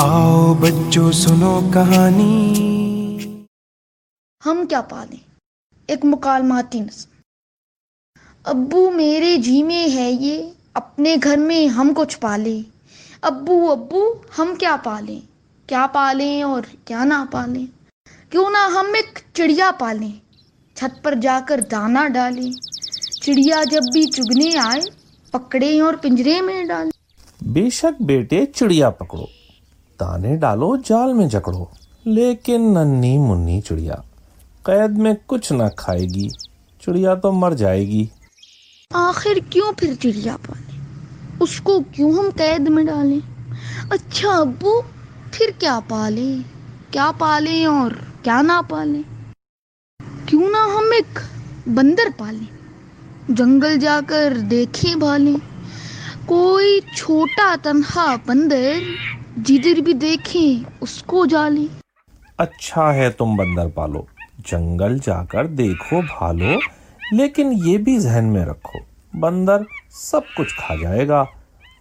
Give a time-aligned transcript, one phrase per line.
[0.00, 2.54] آؤ بچوں سنو کہانی۔
[4.46, 5.18] ہم کیا پالیں؟
[5.86, 7.10] ایک مکالماتی نظم۔
[8.44, 10.42] ابو میرے جی میں ہے یہ
[10.74, 12.60] اپنے گھر میں ہم کو چھپا لے۔
[13.20, 15.20] ابو ابو ہم کیا پالیں؟
[15.68, 17.66] کیا پالیں اور کیا نہ پالیں؟
[18.30, 20.12] کیوں نہ ہم ایک چڑیا پالیں۔
[20.74, 22.52] چھت پر جا کر دانا ڈالیں۔
[23.20, 24.80] چڑیا جب بھی چگنے آئے
[25.30, 26.92] پکڑے اور پنجرے میں ڈالیں۔
[27.40, 29.24] بے شک بیٹے چڑیا پکڑو۔
[30.00, 31.64] دانے ڈالو، جال میں جکڑو۔
[32.04, 33.94] لیکن ننی منی چڑیا،
[34.62, 36.28] قید میں کچھ نہ کھائے گی،
[36.80, 38.06] چڑیا تو مر جائے گی۔
[38.94, 40.80] آخر کیوں پھر چڑیا پالیں
[41.40, 43.20] اس کو کیوں ہم قید میں ڈالیں؟
[43.90, 44.82] اچھا ابو،
[45.32, 46.42] پھر کیا پالیں؟
[46.90, 47.90] کیا پالیں اور
[48.22, 49.02] کیا نہ پالیں؟
[50.26, 51.18] کیوں نہ ہم ایک
[51.68, 52.56] بندر پالیں،
[53.28, 55.36] جنگل جا کر دیکھیں بھالیں۔
[56.26, 58.72] کوئی چھوٹا تنہا بندر
[59.44, 61.66] جدھر بھی دیکھیں اس کو جالیں
[62.36, 64.02] اچھا ہے تم بندر پالو
[64.46, 66.58] جنگل جا کر دیکھو بھالو
[67.12, 68.78] لیکن یہ بھی ذہن میں رکھو
[69.20, 71.24] بندر سب کچھ کھا جائے گا۔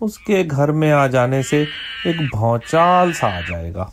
[0.01, 1.63] اس کے گھر میں آ جانے سے
[2.05, 3.85] ایک بھونچال سا آ جائے گا۔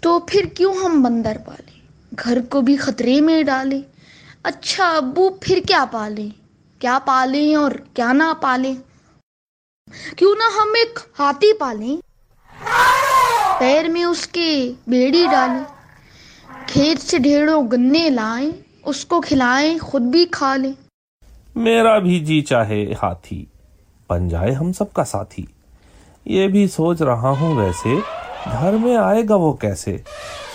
[0.00, 1.80] تو پھر کیوں ہم بندر پالیں
[2.24, 3.82] گھر کو بھی خطرے میں ڈالیں
[4.42, 6.28] اچھا ابو پھر کیا پالیں؟
[6.78, 8.74] کیا پالیں اور کیا نہ پالیں؟
[10.16, 12.11] کیوں نہ ہم ایک ہاتھی پالیں؟
[13.62, 15.64] پیر میں اس کے بیڑی ڈالیں
[16.66, 18.50] کھیت سے ڈھیڑوں گنے لائیں
[18.84, 20.72] اس کو کھلائیں خود بھی کھا لیں۔
[21.54, 23.44] میرا بھی جی چاہے ہاتھی
[24.10, 25.44] بن جائے ہم سب کا ساتھی۔
[26.24, 27.94] یہ بھی سوچ رہا ہوں ویسے
[28.52, 29.96] گھر میں آئے گا وہ کیسے؟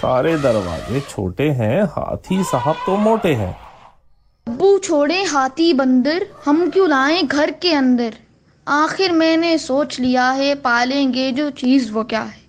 [0.02, 3.52] سارے دروازے چھوٹے ہیں ہاتھی صاحب تو موٹے ہیں۔
[4.48, 8.10] ابو چھوڑے ہاتھی بندر ہم کیوں لائیں گھر کے اندر؟
[8.66, 12.47] آخر میں نے سوچ لیا ہے پالیں گے جو چیز وہ کیا ہے۔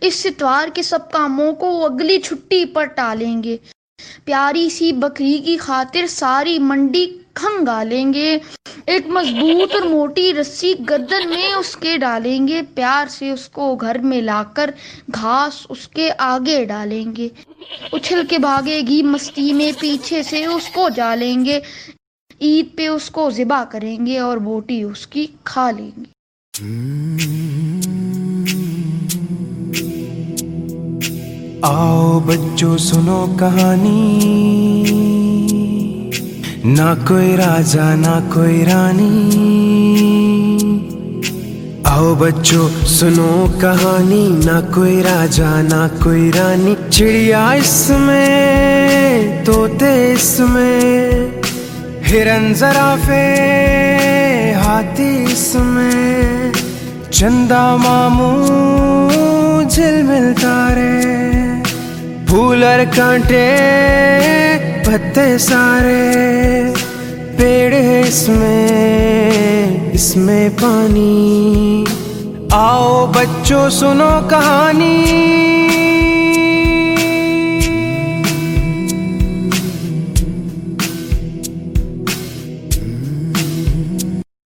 [0.00, 3.56] اس اتوار کے سب کاموں کو اگلی چھٹی پر ٹالیں گے۔
[4.24, 8.38] پیاری سی بکری کی خاطر ساری منڈی کھنگالیں گے۔
[8.86, 13.76] ایک مضبوط اور موٹی رسی گردن میں اس کے ڈالیں گے۔ پیار سے اس کو
[13.76, 14.70] گھر میں لا کر
[15.14, 17.28] گھاس اس کے آگے ڈالیں گے۔
[17.92, 21.60] اچھل کے بھاگے گی مستی میں پیچھے سے اس کو جالیں گے۔
[22.40, 26.16] عید پہ اس کو ذبح کریں گے اور بوٹی اس کی کھا لیں گے۔
[31.68, 34.18] آؤ بچوں سنو کہانی۔
[36.64, 39.30] نہ کوئی راجا، نہ کوئی رانی۔
[41.84, 50.40] آؤ بچوں سنو کہانی۔ نہ کوئی راجا، نہ کوئی رانی۔ چڑیا اس میں، طوطے اس
[50.40, 51.28] میں۔
[52.10, 53.34] ہرن زرافے
[54.54, 56.52] ہاتھی اس میں۔
[57.10, 59.05] چندا ماموں
[62.94, 63.46] کانٹے
[64.84, 66.62] پتے سارے
[67.36, 71.84] پیڑ اس میں اس میں پانی۔
[72.50, 75.65] آؤ بچوں سنو کہانی۔